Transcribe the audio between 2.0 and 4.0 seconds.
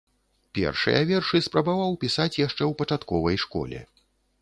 пісаць яшчэ ў пачатковай школе.